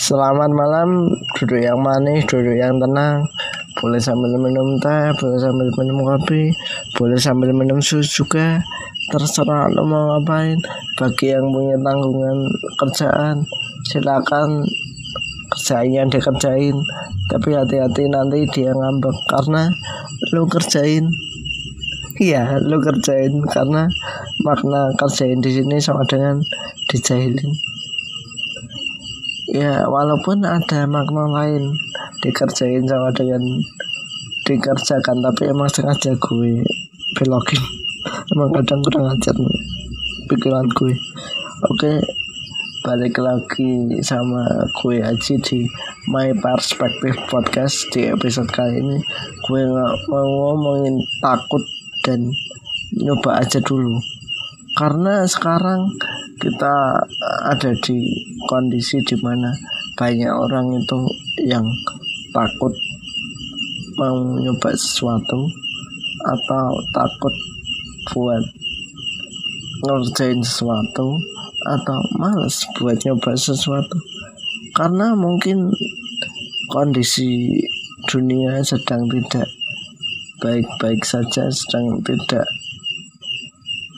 [0.00, 3.20] Selamat malam, duduk yang manis, duduk yang tenang.
[3.76, 6.56] Boleh sambil minum teh, boleh sambil minum kopi,
[6.96, 8.64] boleh sambil minum susu juga.
[9.12, 10.56] Terserah lo mau ngapain.
[10.96, 12.48] Bagi yang punya tanggungan
[12.80, 13.44] kerjaan,
[13.92, 14.64] silakan
[15.52, 16.80] kerjaannya dikerjain.
[17.28, 19.68] Tapi hati-hati nanti dia ngambek karena
[20.32, 21.12] lo kerjain.
[22.16, 23.84] Iya, lo kerjain karena
[24.48, 26.40] makna kerjain di sini sama dengan
[26.88, 27.79] dijahilin
[29.50, 31.74] ya walaupun ada makna lain
[32.22, 33.42] dikerjain sama dengan
[34.46, 36.62] dikerjakan tapi emang sengaja gue
[37.18, 37.62] belokin
[38.30, 39.58] emang kadang kurang ajar nih
[40.30, 40.94] pikiran gue.
[41.66, 41.98] Oke
[42.80, 44.46] balik lagi sama
[44.80, 45.60] gue Aji di
[46.08, 48.98] My Perspective Podcast di episode kali ini.
[49.44, 51.60] Gue nggak mau ngomongin takut
[52.06, 52.30] dan
[52.94, 53.98] nyoba aja dulu.
[54.78, 55.90] Karena sekarang
[56.40, 57.04] kita
[57.52, 58.00] ada di
[58.48, 59.52] kondisi di mana
[60.00, 61.00] banyak orang itu
[61.44, 61.68] yang
[62.32, 62.72] takut
[64.00, 65.44] mau nyoba sesuatu
[66.24, 67.34] atau takut
[68.16, 68.40] buat
[69.84, 71.20] ngerjain sesuatu
[71.68, 74.00] atau males buat nyoba sesuatu.
[74.72, 75.68] Karena mungkin
[76.72, 77.60] kondisi
[78.08, 79.48] dunia sedang tidak
[80.40, 82.48] baik-baik saja sedang tidak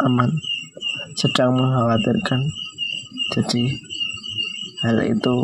[0.03, 0.35] aman
[1.15, 2.41] sedang mengkhawatirkan.
[3.33, 3.73] Jadi
[4.85, 5.35] hal itu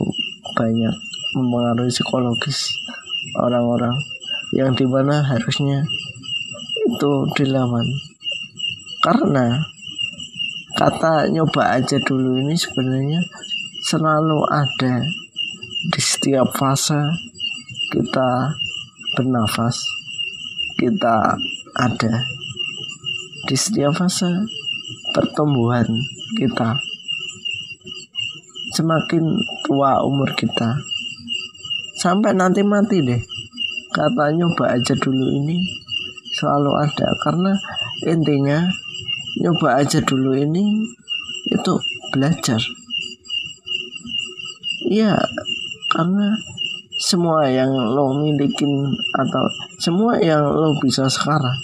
[0.59, 0.95] banyak
[1.37, 2.73] mempengaruhi psikologis
[3.39, 3.95] orang-orang
[4.57, 5.85] yang di mana harusnya
[6.89, 7.85] itu dilawan.
[9.05, 9.63] Karena
[10.75, 13.21] kata nyoba aja dulu ini sebenarnya
[13.85, 15.03] selalu ada
[15.89, 16.99] di setiap fase
[17.89, 18.53] kita
[19.17, 19.81] bernafas
[20.77, 21.39] kita
[21.79, 22.15] ada
[23.49, 24.29] di setiap fase
[25.15, 25.87] pertumbuhan
[26.37, 26.77] kita.
[28.75, 29.25] Semakin
[29.65, 30.79] tua umur kita.
[31.99, 33.19] Sampai nanti mati deh.
[33.91, 35.59] Kata nyoba aja dulu ini
[36.37, 37.09] selalu ada.
[37.25, 37.53] Karena
[38.07, 38.69] intinya
[39.43, 40.85] nyoba aja dulu ini
[41.51, 41.73] itu
[42.15, 42.61] belajar.
[44.89, 45.19] Ya
[45.91, 46.37] karena
[46.99, 49.45] semua yang lo milikin atau
[49.79, 51.55] semua yang lo bisa sekarang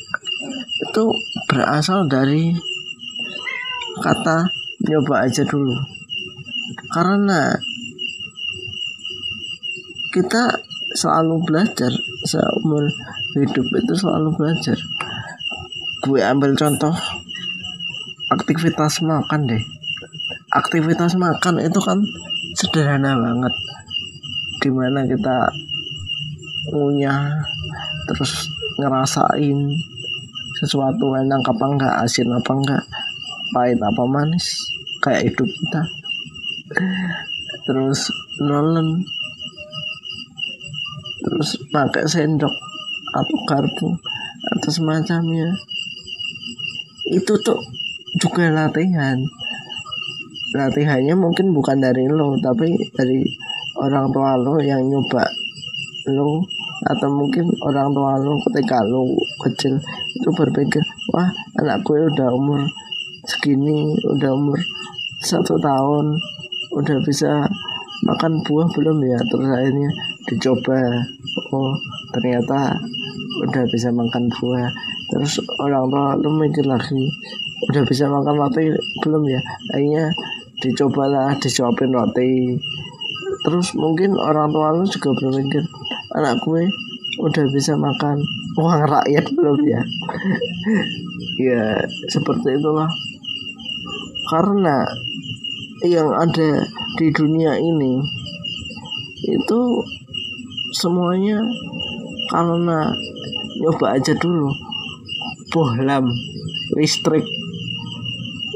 [0.78, 1.04] itu
[1.50, 2.54] berasal dari
[4.02, 4.50] kata
[4.88, 5.74] nyoba aja dulu.
[6.90, 7.54] Karena
[10.14, 10.62] kita
[10.94, 11.90] selalu belajar
[12.22, 12.86] seumur
[13.34, 14.78] hidup itu selalu belajar.
[16.06, 16.94] Gue ambil contoh
[18.30, 19.62] aktivitas makan deh.
[20.54, 21.98] Aktivitas makan itu kan
[22.54, 23.54] sederhana banget.
[24.62, 25.50] Di mana kita
[26.70, 27.42] ngunyah
[28.08, 29.58] terus ngerasain
[30.62, 32.82] sesuatu enak apa enggak asin apa enggak
[33.54, 34.58] pahit apa manis?
[34.98, 35.82] Kayak hidup kita.
[37.64, 38.10] Terus
[38.42, 39.06] nolen
[41.24, 42.50] terus pakai sendok
[43.14, 43.88] atau garpu
[44.58, 45.54] atau semacamnya.
[47.14, 47.62] Itu tuh
[48.18, 49.22] juga latihan.
[50.54, 53.22] Latihannya mungkin bukan dari lo tapi dari
[53.78, 55.22] orang tua lo yang nyoba
[56.10, 56.42] lo.
[56.84, 59.08] Atau mungkin orang tua lo ketika lo
[59.46, 59.80] kecil
[60.14, 60.82] itu berpikir
[61.12, 61.28] wah
[61.60, 62.60] anak gue udah umur
[63.44, 64.56] segini udah umur
[65.20, 66.16] satu tahun
[66.80, 67.44] udah bisa
[68.08, 69.20] makan buah belum ya?
[69.20, 69.90] Terus akhirnya
[70.32, 70.80] dicoba.
[71.52, 71.76] Oh
[72.16, 72.72] ternyata
[73.44, 74.72] udah bisa makan buah.
[75.12, 77.04] Terus orang tua lu mikir lagi
[77.68, 78.72] udah bisa makan roti
[79.04, 79.40] belum ya?
[79.76, 80.08] Akhirnya
[80.64, 82.56] dicobalah disuapin roti.
[83.44, 85.68] Terus mungkin orang tua lu juga berpikir
[86.16, 86.64] anak gue
[87.20, 88.24] udah bisa makan
[88.56, 89.84] uang rakyat belum ya?
[91.34, 91.82] Ya
[92.14, 92.86] seperti itulah
[94.30, 94.88] karena
[95.84, 96.64] yang ada
[96.96, 98.00] di dunia ini
[99.24, 99.60] itu
[100.72, 101.40] semuanya
[102.32, 102.92] karena
[103.60, 104.50] nyoba aja dulu.
[105.52, 106.10] Bohlam
[106.74, 107.24] listrik.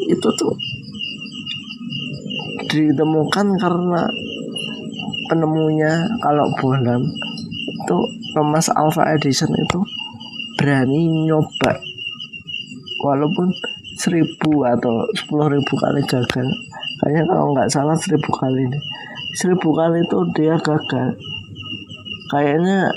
[0.08, 0.56] Itu tuh
[2.68, 4.02] ditemukan karena
[5.28, 7.00] penemunya kalau bohlam
[7.68, 7.98] itu
[8.36, 9.80] Thomas Alva Edison itu
[10.58, 11.80] berani nyoba.
[12.98, 13.54] Walaupun
[14.08, 16.48] seribu atau sepuluh ribu kali gagal.
[17.04, 18.80] Kayaknya kalau nggak salah seribu kali ini.
[19.36, 21.12] Seribu kali itu dia gagal.
[22.32, 22.88] Kayaknya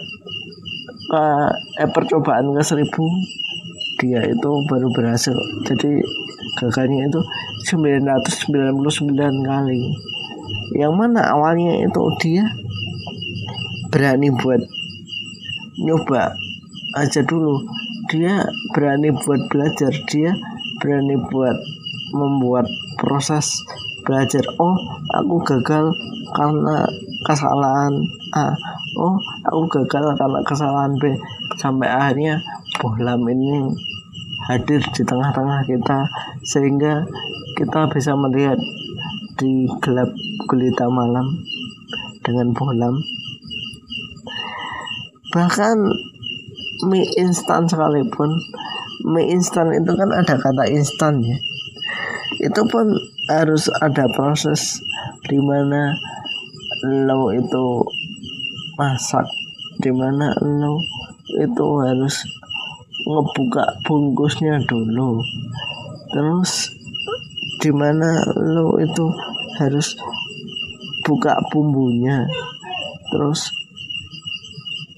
[1.11, 1.51] uh,
[1.83, 3.03] eh, percobaan ke seribu
[3.99, 5.35] dia itu baru berhasil.
[5.67, 5.99] Jadi
[6.63, 7.19] gagalnya itu
[7.75, 9.81] 999 kali.
[10.79, 12.47] Yang mana awalnya itu dia
[13.91, 14.63] berani buat
[15.83, 16.31] nyoba
[16.95, 17.59] aja dulu.
[18.07, 19.91] Dia berani buat belajar.
[20.07, 20.31] Dia
[20.81, 21.55] berani buat
[22.17, 22.65] membuat
[22.97, 23.61] proses
[24.01, 24.41] belajar.
[24.57, 24.75] Oh
[25.13, 25.93] aku gagal
[26.33, 26.83] karena
[27.23, 27.93] kesalahan
[28.33, 28.57] A.
[28.97, 31.13] Oh aku gagal karena kesalahan B.
[31.61, 32.41] Sampai akhirnya
[32.81, 33.69] bohlam ini
[34.49, 36.09] hadir di tengah-tengah kita
[36.41, 37.05] sehingga
[37.53, 38.57] kita bisa melihat
[39.37, 40.09] di gelap
[40.49, 41.29] gulita malam
[42.25, 42.97] dengan bohlam.
[45.31, 45.77] Bahkan
[46.89, 48.33] mie instan sekalipun
[49.05, 51.37] mie instan itu kan ada kata instan ya.
[52.41, 52.93] Itu pun
[53.29, 54.81] harus ada proses
[55.29, 55.93] di mana
[56.81, 57.85] lo itu
[58.79, 59.27] masak
[59.81, 60.81] di mana lo
[61.37, 62.25] itu harus
[63.05, 65.21] ngebuka bungkusnya dulu.
[66.11, 66.69] Terus
[67.61, 69.05] di mana lo itu
[69.61, 69.97] harus
[71.05, 72.25] buka bumbunya.
[73.13, 73.49] Terus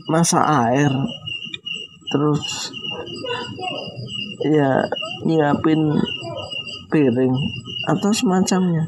[0.08, 0.92] masak air.
[2.12, 2.70] Terus
[4.44, 4.84] ya
[5.24, 5.96] nyiapin
[6.92, 7.36] piring
[7.88, 8.86] atau semacamnya.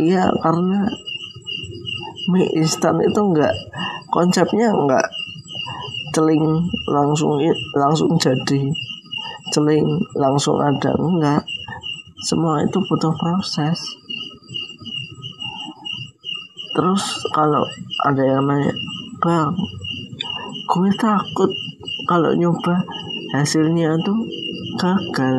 [0.00, 0.88] Iya karena
[2.32, 3.52] mie instan itu enggak
[4.08, 5.04] konsepnya enggak
[6.12, 7.36] celing langsung
[7.76, 8.72] langsung jadi
[9.52, 9.86] celing
[10.16, 11.44] langsung ada enggak
[12.22, 13.78] semua itu butuh proses.
[16.72, 17.04] Terus
[17.36, 17.68] kalau
[18.08, 18.72] ada yang nanya
[19.20, 19.52] bang
[20.72, 21.52] gue takut
[22.08, 22.80] kalau nyoba
[23.32, 24.20] hasilnya tuh
[24.76, 25.36] gagal.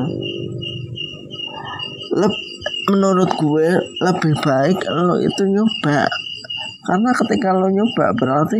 [2.13, 2.33] Lep,
[2.89, 3.69] menurut gue
[4.01, 6.09] lebih baik lo itu nyoba.
[6.83, 8.59] Karena ketika lo nyoba berarti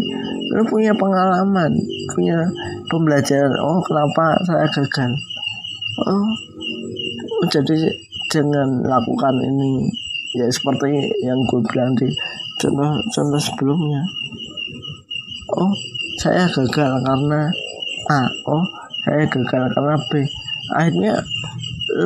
[0.54, 1.74] lo punya pengalaman
[2.14, 2.40] punya
[2.88, 3.52] pembelajaran.
[3.60, 5.12] Oh kenapa saya gagal?
[6.08, 6.28] Oh
[7.50, 7.90] jadi
[8.32, 9.90] jangan lakukan ini.
[10.34, 10.90] Ya seperti
[11.22, 12.10] yang gue bilang di
[12.58, 14.02] contoh contoh sebelumnya.
[15.54, 15.74] Oh
[16.22, 17.50] saya gagal karena
[18.10, 18.22] A.
[18.50, 19.64] Oh saya gagal
[20.10, 20.12] B
[20.74, 21.20] akhirnya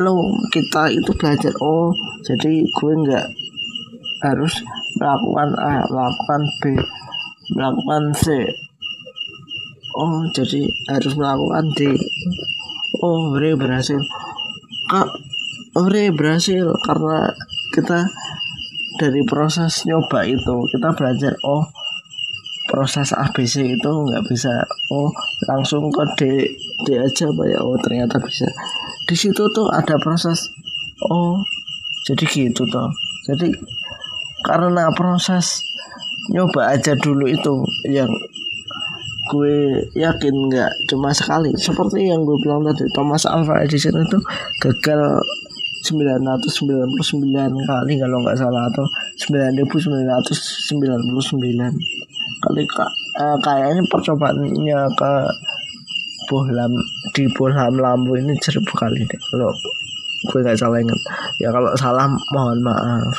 [0.02, 0.18] lo
[0.50, 1.94] kita itu belajar oh
[2.26, 3.26] jadi gue nggak
[4.26, 4.54] harus
[4.98, 6.62] melakukan A melakukan B
[7.54, 8.44] melakukan C.
[9.96, 11.96] Oh jadi harus melakukan D.
[13.00, 13.98] Oh bre berhasil.
[14.88, 15.08] Kak
[15.72, 17.32] bre berhasil karena
[17.72, 18.08] kita
[18.98, 21.64] dari proses nyoba itu kita belajar oh
[22.68, 24.52] proses ABC itu nggak bisa.
[24.92, 25.10] Oh
[25.48, 26.22] langsung ke D
[26.84, 27.58] D aja pak ya?
[27.64, 28.46] Oh ternyata bisa.
[29.08, 30.52] Di situ tuh ada proses.
[31.08, 31.40] Oh
[32.04, 32.88] jadi gitu tuh
[33.28, 33.52] jadi
[34.46, 35.60] karena proses
[36.32, 38.08] nyoba aja dulu itu yang
[39.28, 41.52] gue yakin nggak cuma sekali.
[41.56, 44.18] Seperti yang gue bilang tadi Thomas Alva Edison itu
[44.64, 45.20] gagal
[45.84, 48.86] 999 kali kalau nggak salah atau
[49.28, 51.74] 9999
[52.38, 55.12] kali eh, kayaknya percobaannya ke
[56.28, 56.76] bohlam
[57.16, 59.50] di bohlam lampu ini seribu kali deh kalau
[60.26, 60.98] gue nggak salah ingat.
[61.38, 63.14] Ya kalau salah mohon maaf.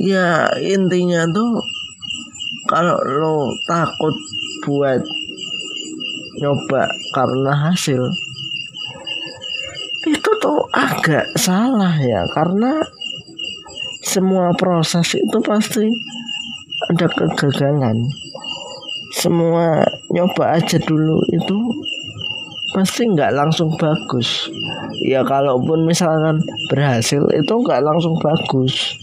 [0.00, 1.60] Ya intinya tuh
[2.64, 4.16] kalau lo takut
[4.64, 5.04] buat
[6.40, 8.08] nyoba karena hasil
[10.40, 12.80] itu agak salah ya karena
[14.00, 15.84] semua proses itu pasti
[16.88, 18.08] ada kegagalan.
[19.20, 21.56] Semua nyoba aja dulu itu
[22.72, 24.48] pasti nggak langsung bagus.
[25.04, 26.40] Ya kalaupun misalkan
[26.72, 28.96] berhasil itu nggak langsung bagus.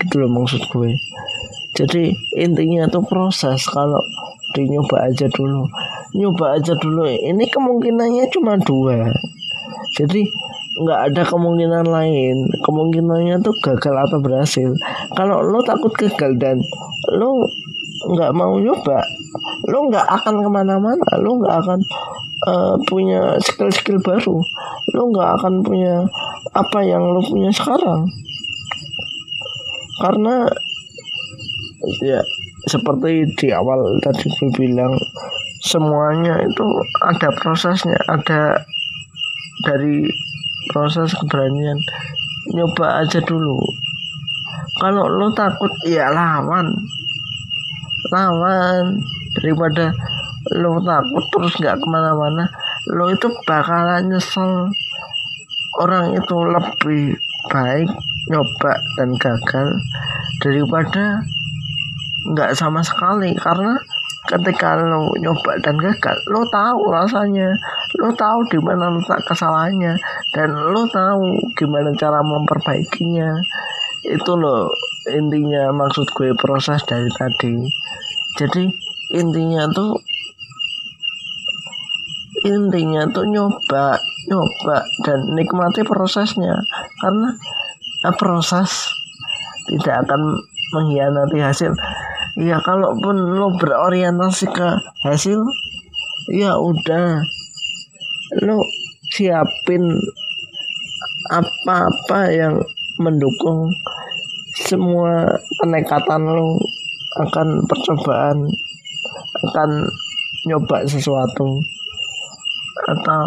[0.00, 0.96] Gitu loh maksud gue.
[1.76, 2.08] Jadi
[2.40, 3.68] intinya tuh proses.
[3.68, 4.00] Kalau
[4.56, 5.68] di nyoba aja dulu
[6.16, 7.04] nyoba aja dulu.
[7.04, 9.12] Ini kemungkinannya cuma dua.
[9.94, 10.26] Jadi
[10.74, 12.36] nggak ada kemungkinan lain.
[12.62, 14.70] Kemungkinannya tuh gagal atau berhasil.
[15.14, 16.58] Kalau lo takut gagal dan
[17.14, 17.46] lo
[18.04, 19.00] nggak mau nyoba
[19.70, 21.08] lo nggak akan ke mana-mana.
[21.20, 21.80] Lo nggak akan
[22.48, 24.36] uh, punya skill-skill baru.
[24.92, 26.04] Lo nggak akan punya
[26.52, 28.10] apa yang lo punya sekarang.
[30.02, 30.44] Karena
[32.00, 32.20] ya
[32.64, 34.92] seperti di awal tadi gue bilang
[35.64, 36.64] semuanya itu
[37.00, 37.96] ada prosesnya.
[38.10, 38.60] Ada
[39.64, 40.04] dari
[40.70, 41.78] proses keberanian.
[42.52, 43.58] Nyoba aja dulu.
[44.80, 46.70] Kalau lo takut ya lawan.
[48.12, 49.00] Lawan.
[49.34, 49.90] Daripada
[50.54, 52.44] lo takut terus nggak ke mana-mana
[52.92, 54.68] lo itu bakalan nyesel.
[55.80, 57.16] Orang itu lebih
[57.50, 57.90] baik
[58.30, 59.68] nyoba dan gagal
[60.44, 61.24] daripada
[62.28, 63.32] nggak sama sekali.
[63.40, 63.80] Karena
[64.24, 67.52] ketika lo nyoba dan gagal lo tahu rasanya.
[68.00, 69.92] Lo tahu di mana letak kesalahannya.
[70.32, 73.36] Dan lo tahu gimana cara memperbaikinya.
[74.04, 74.72] Itu lo
[75.12, 77.68] intinya maksud gue proses dari tadi.
[78.40, 78.64] Jadi
[79.12, 79.92] intinya tuh
[82.44, 83.96] intinya tuh nyoba
[84.28, 86.56] nyoba dan nikmati prosesnya.
[87.00, 87.36] Karena
[88.16, 88.88] proses
[89.68, 90.20] tidak akan
[90.76, 91.72] mengkhianati hasil
[92.34, 94.68] ya kalaupun lo berorientasi ke
[95.06, 95.40] hasil
[96.30, 97.22] ya udah.
[98.42, 98.58] Lo
[99.14, 99.84] siapin
[101.30, 102.58] apa-apa yang
[102.98, 103.70] mendukung
[104.66, 106.58] semua kenekatan lo
[107.22, 108.50] akan percobaan
[109.50, 109.70] akan
[110.50, 111.62] nyoba sesuatu.
[112.84, 113.22] Atau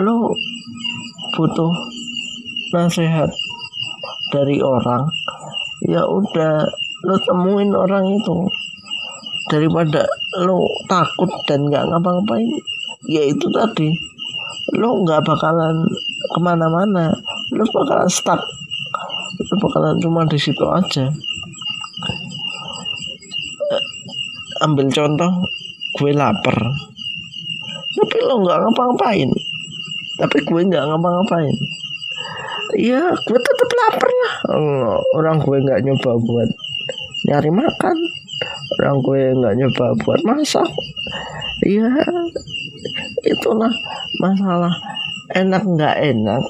[0.00, 0.32] lo
[1.36, 1.72] butuh
[2.72, 3.30] nasihat
[4.32, 5.08] dari orang
[5.86, 6.66] ya udah
[7.06, 8.48] lo temuin orang itu.
[9.48, 10.04] Daripada
[10.44, 12.48] lo takut dan nggak ngapa-ngapain.
[13.08, 13.94] Ya itu tadi.
[14.76, 15.86] Lo nggak bakalan
[16.34, 17.14] ke mana-mana.
[17.54, 18.42] Lo bakalan stuck.
[19.38, 21.08] Lo bakalan cuma di situ aja.
[24.66, 25.46] Ambil contoh
[25.96, 26.58] gue lapar.
[27.94, 29.30] Tapi lo nggak ngapa-ngapain.
[30.18, 31.56] Tapi gue nggak ngapa-ngapain.
[32.76, 34.34] Iya, gue tetap lapar lah.
[35.16, 36.50] Orang gue nggak nyoba buat
[37.28, 37.96] nyari makan.
[38.80, 40.68] Orang gue nggak nyoba buat masak.
[41.66, 41.90] Iya,
[43.26, 43.72] itulah
[44.22, 44.72] masalah
[45.36, 46.42] enak nggak enak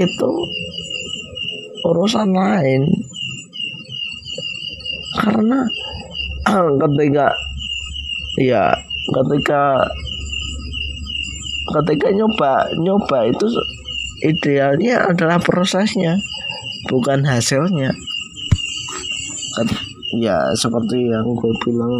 [0.00, 0.30] itu
[1.84, 2.82] urusan lain
[5.20, 5.60] karena
[6.82, 7.28] ketika
[8.40, 8.72] ya
[9.12, 9.84] ketika
[11.78, 13.46] ketika nyoba nyoba itu
[14.24, 16.18] idealnya adalah prosesnya
[16.88, 17.92] bukan hasilnya
[20.18, 21.94] ya seperti yang gue bilang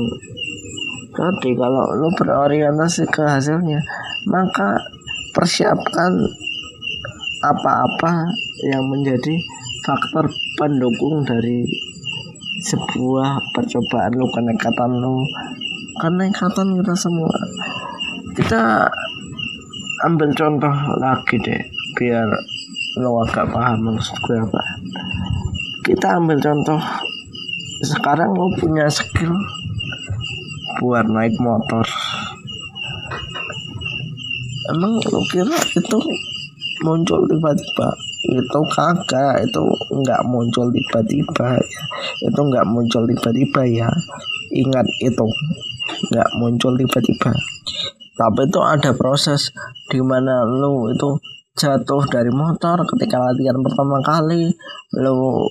[1.15, 3.79] tadi kalau lo berorientasi ke hasilnya
[4.27, 4.81] maka
[5.35, 6.13] persiapkan
[7.45, 8.25] apa-apa
[8.65, 9.37] yang menjadi
[9.85, 11.67] faktor pendukung dari
[12.65, 15.21] sebuah percobaan lo kenekatan lo
[16.01, 17.37] kenekatan kita semua.
[18.35, 18.89] Kita
[20.09, 21.61] ambil contoh lagi deh
[21.95, 22.27] biar
[22.99, 24.63] lo agak paham maksud gue apa.
[25.85, 26.81] Kita ambil contoh
[27.83, 29.35] sekarang lo punya skill
[30.79, 31.83] buat naik motor.
[34.71, 35.99] Emang lo kira itu
[36.87, 37.89] muncul tiba-tiba?
[38.25, 41.83] Itu kagak itu nggak muncul tiba-tiba ya.
[42.23, 43.91] Itu nggak muncul tiba-tiba ya.
[44.55, 45.27] Ingat itu
[46.15, 47.33] nggak muncul tiba-tiba.
[48.15, 49.51] Tapi itu ada proses
[49.91, 51.19] di mana lo itu
[51.55, 54.55] jatuh dari motor ketika latihan pertama kali
[54.99, 55.47] lo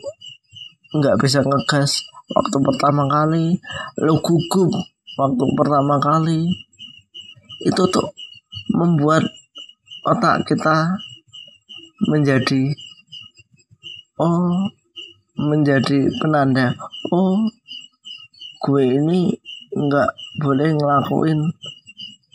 [0.94, 3.60] nggak bisa ngegas waktu pertama kali
[4.00, 4.72] lo gugup
[5.20, 6.48] waktu pertama kali.
[7.64, 8.12] Itu tuh
[8.76, 9.24] membuat
[10.04, 11.00] otak kita
[12.12, 12.76] menjadi
[14.20, 14.68] oh
[15.40, 16.76] menjadi penanda
[17.12, 17.40] oh
[18.64, 19.32] gue ini
[19.74, 20.12] nggak
[20.44, 21.40] boleh ngelakuin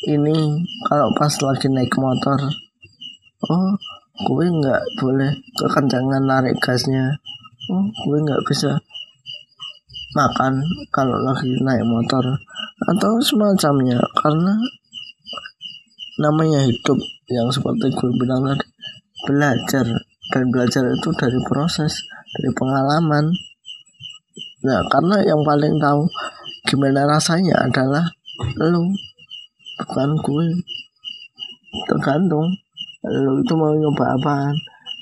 [0.08, 2.38] ini kalau pas lagi naik motor.
[3.52, 3.76] Oh
[4.18, 5.30] gue nggak boleh
[5.60, 7.20] kekencangan narik gasnya.
[7.68, 8.80] Oh gue nggak bisa
[10.16, 12.24] makan kalau lagi naik motor
[12.88, 14.56] atau semacamnya karena
[16.18, 16.96] namanya hidup
[17.28, 18.66] yang seperti gue bilang tadi
[19.28, 19.86] belajar
[20.32, 21.92] dan belajar itu dari proses
[22.36, 23.28] dari pengalaman.
[24.64, 26.08] Nah karena yang paling tahu
[26.68, 28.04] gimana rasanya adalah
[28.56, 28.82] lo
[29.84, 30.46] bukan gue.
[31.84, 32.48] Tergantung
[33.04, 34.50] lu itu mau nyoba apa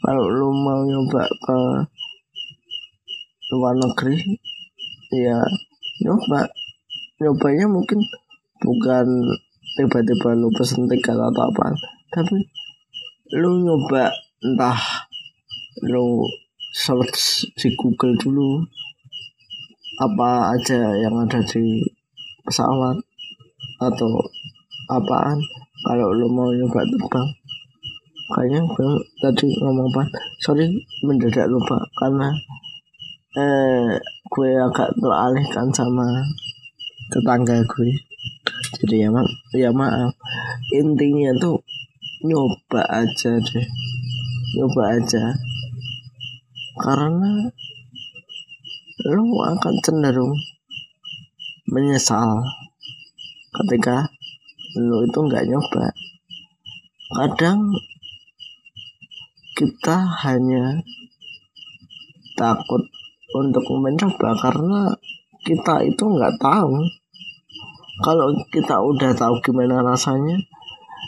[0.05, 1.59] kalau lu mau nyoba ke
[3.55, 4.37] luar negeri
[5.23, 5.39] ya
[6.05, 6.49] nyoba.
[7.17, 8.05] Nyobanya mungkin
[8.61, 9.07] bukan
[9.77, 11.73] tiba-tiba lu pesen tiket atau apa.
[12.13, 12.37] Tapi
[13.37, 14.13] lu nyoba
[14.45, 14.81] entah
[15.85, 16.25] lu
[16.77, 18.61] search di Google dulu
[19.97, 21.81] apa aja yang ada di
[22.45, 23.01] pesawat
[23.81, 24.21] atau
[24.93, 25.41] apaan
[25.89, 27.29] kalau lu mau nyoba terbang.
[28.27, 28.91] Kayaknya gue
[29.23, 30.03] tadi ngomong apa?
[30.43, 30.67] Sorry
[31.07, 32.35] mendadak lupa karena
[33.37, 33.93] eh
[34.33, 36.09] gue agak teralihkan sama
[37.13, 37.93] tetangga gue.
[38.81, 40.17] Jadi ya ma ya maaf.
[40.73, 41.61] Intinya tuh
[42.25, 43.69] nyoba aja deh.
[44.57, 45.37] Nyoba aja.
[46.81, 47.45] Karena
[49.05, 50.33] lo akan cenderung
[51.69, 52.41] menyesal
[53.53, 54.09] ketika
[54.81, 55.93] lo itu nggak nyoba.
[57.13, 57.61] Kadang
[59.57, 60.85] kita hanya
[62.37, 62.85] takut
[63.37, 64.97] untuk mencoba karena
[65.47, 66.75] kita itu nggak tahu.
[68.03, 70.37] Kalau kita udah tahu gimana rasanya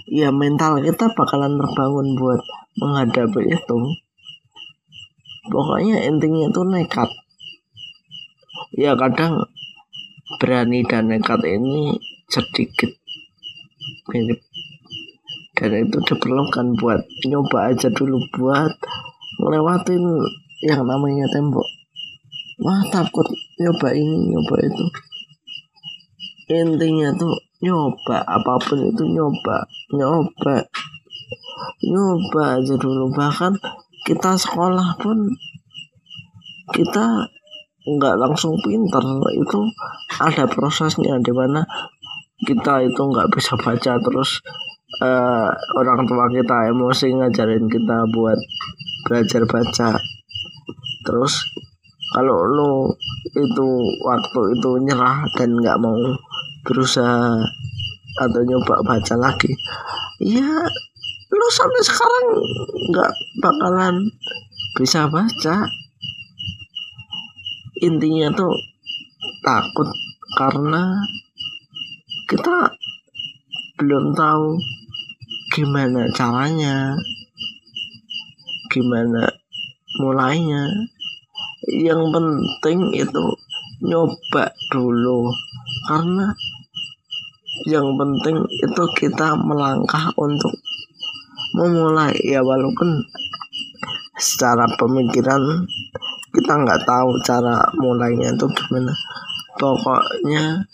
[0.09, 2.41] ya mental kita bakalan terbangun buat
[2.81, 3.79] menghadapi itu.
[5.51, 7.11] Pokoknya intinya itu nekat.
[8.79, 9.49] Ya kadang
[10.39, 11.99] berani dan nekat ini
[12.31, 12.95] sedikit
[14.09, 14.41] mirip.
[15.59, 18.71] Dan itu diperlukan buat nyoba aja dulu buat
[19.43, 20.03] ngelewatin
[20.63, 21.67] yang namanya tembok
[22.63, 23.27] wah takut
[23.59, 24.85] nyoba ini nyoba itu.
[26.49, 30.67] Intinya tuh nyoba apa pun itu nyoba nyoba
[31.85, 33.11] nyoba aja dulu.
[33.15, 33.53] Bahkan
[34.07, 35.29] kita sekolah pun
[36.73, 37.29] kita
[37.89, 39.01] nggak langsung pinter
[39.33, 39.61] itu
[40.21, 41.65] ada prosesnya di mana
[42.45, 44.45] kita itu nggak bisa baca terus
[45.01, 45.49] uh,
[45.81, 48.39] orang tua kita emosi ngajarin kita buat
[49.09, 49.97] belajar baca
[51.09, 51.49] terus
[52.15, 52.73] kalau lo
[53.37, 53.69] itu
[54.05, 55.97] waktu itu nyerah dan nggak mau
[56.65, 57.37] berusaha
[58.19, 59.53] atau nyoba baca lagi
[60.19, 60.49] ya
[61.29, 62.27] lo sampai sekarang
[62.89, 63.13] nggak
[63.45, 64.09] bakalan
[64.79, 65.67] bisa baca.
[67.79, 68.55] Intinya tuh
[69.43, 69.91] takut
[70.35, 71.03] karena
[72.27, 72.75] kita
[73.79, 74.59] belum tahu
[75.55, 76.99] gimana caranya
[78.71, 79.31] gimana
[80.03, 80.67] mulainya
[81.69, 83.25] yang penting itu
[83.85, 85.29] nyoba dulu.
[85.85, 86.33] Karena
[87.69, 90.57] yang penting itu kita melangkah untuk
[91.53, 92.17] memulai.
[92.25, 93.05] Ya walaupun
[94.17, 95.69] secara pemikiran
[96.33, 98.93] kita nggak tahu cara mulainya itu gimana.
[99.61, 100.65] Pokoknya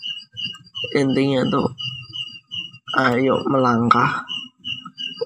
[0.95, 1.67] intinya tuh
[2.95, 4.23] ayo melangkah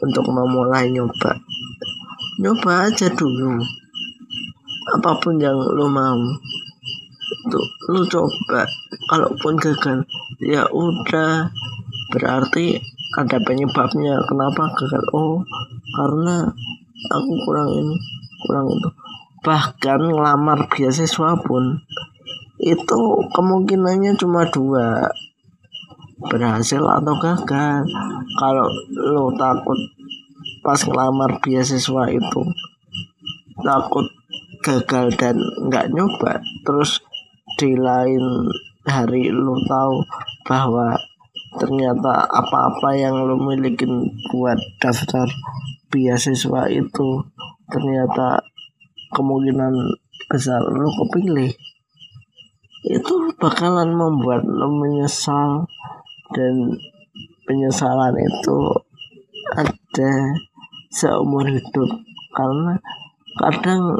[0.01, 1.37] untuk memulai nyoba.
[2.39, 3.78] Nyoba aja dulu
[4.97, 6.17] apa pun yang lo mau.
[7.49, 8.65] Tuh lo coba.
[9.09, 10.05] Kalaupun gagal
[10.41, 11.49] ya udah.
[12.09, 12.77] Berarti
[13.17, 14.17] ada penyebabnya.
[14.25, 15.03] Kenapa gagal?
[15.13, 15.45] Oh
[15.93, 16.49] karena
[17.13, 17.95] aku kurang ini
[18.45, 18.89] kurang itu.
[19.39, 21.79] Bahkan ngelamar beasiswa pun
[22.59, 25.07] itu kemungkinannya cuma dua.
[26.19, 27.87] Berhasil atau gagal.
[28.35, 29.79] Kalau lo takut
[30.59, 32.41] pas ngelamar beasiswa itu
[33.63, 34.05] takut
[34.69, 35.35] gagal dan
[35.65, 36.37] nggak nyoba.
[36.61, 37.01] Terus
[37.57, 38.45] di lain
[38.85, 40.05] hari lo tahu
[40.45, 40.93] bahwa
[41.57, 45.25] ternyata apa-apa yang lo milikin buat daftar
[45.89, 47.25] beasiswa itu
[47.73, 48.45] ternyata
[49.17, 49.73] kemungkinan
[50.29, 51.49] besar lo kepilih.
[52.85, 55.65] Itu bakalan membuat lo menyesal
[56.37, 56.77] dan
[57.49, 58.57] penyesalan itu
[59.57, 60.13] ada
[60.93, 61.89] seumur hidup.
[62.29, 62.77] Karena
[63.41, 63.97] kadang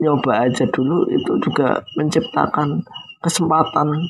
[0.00, 2.80] nyoba aja dulu itu juga menciptakan
[3.20, 4.08] kesempatan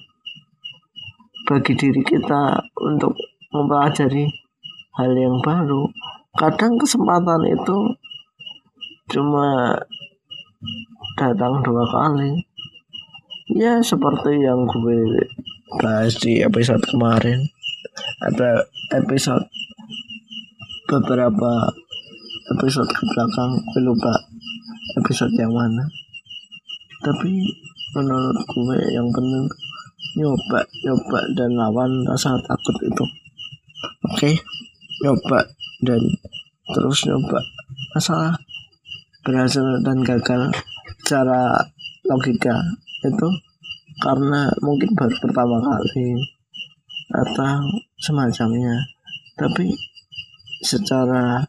[1.51, 3.19] bagi diri kita untuk
[3.51, 4.31] mempelajari
[4.95, 5.91] hal yang baru.
[6.39, 7.77] Kadang kesempatan itu
[9.11, 9.75] cuma
[11.19, 12.39] datang dua kali.
[13.51, 15.27] Ya seperti yang gue
[15.83, 17.51] bahas di episode kemarin.
[18.23, 18.63] Ada
[18.95, 19.43] episode
[20.87, 21.67] beberapa
[22.55, 24.30] episode ke belakang gue lupa
[24.99, 25.85] episode yang mana.
[27.01, 27.47] Tapi
[27.95, 29.47] menurut gue yang penting
[30.19, 33.05] nyoba nyoba dan lawan rasa takut itu.
[34.11, 34.35] Oke okay?
[35.07, 35.47] nyoba
[35.87, 36.03] dan
[36.75, 37.39] terus nyoba.
[37.95, 38.35] Masalah
[39.23, 40.51] berhasil dan gagal
[41.03, 41.67] secara
[42.07, 42.57] logika
[43.05, 43.29] itu
[44.01, 46.17] karena mungkin baru pertama kali
[47.11, 47.67] atau
[48.01, 48.79] semacamnya.
[49.37, 49.73] Tapi
[50.61, 51.43] secara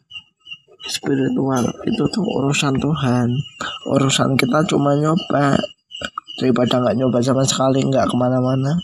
[1.12, 1.64] spiritual.
[1.84, 3.28] Itu tuh urusan Tuhan.
[3.92, 5.60] Urusan kita cuma nyoba.
[6.40, 8.80] Daripada nggak nyoba sama sekali nggak ke mana-mana.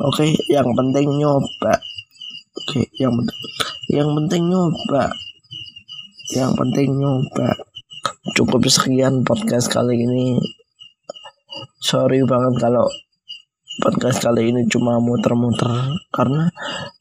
[0.00, 1.76] Oke yang penting nyoba.
[2.56, 3.38] Oke yang penting
[3.92, 5.12] yang penting nyoba.
[6.32, 7.48] Yang penting nyoba.
[8.32, 10.40] Cukup sekian podcast kali ini.
[11.84, 12.88] Sorry banget kalau
[13.84, 15.70] podcast kali ini cuma muter-muter.
[16.08, 16.48] Karena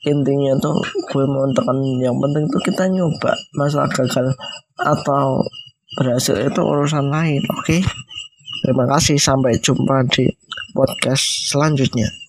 [0.02, 0.78] intinya tuh
[1.14, 4.34] gue mau tekan yang penting tuh kita nyoba masalah gagal
[4.82, 5.46] atau
[5.98, 7.82] berhasil itu urusan lain oke okay?
[8.66, 10.26] terima kasih sampai jumpa di
[10.74, 12.20] podcast selanjutnya